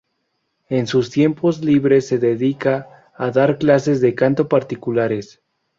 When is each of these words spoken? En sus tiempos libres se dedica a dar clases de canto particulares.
En 0.67 0.87
sus 0.87 1.11
tiempos 1.11 1.63
libres 1.63 2.07
se 2.07 2.17
dedica 2.17 3.11
a 3.15 3.29
dar 3.29 3.59
clases 3.59 4.01
de 4.01 4.15
canto 4.15 4.49
particulares. 4.49 5.39